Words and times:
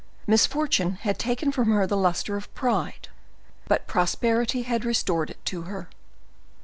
Misfortune 0.25 0.93
had 1.01 1.19
taken 1.19 1.51
from 1.51 1.69
her 1.69 1.85
the 1.85 1.95
luster 1.95 2.35
of 2.35 2.51
pride, 2.55 3.09
but 3.67 3.85
prosperity 3.85 4.63
had 4.63 4.83
restored 4.83 5.29
it 5.29 5.45
to 5.45 5.61
her. 5.69 5.89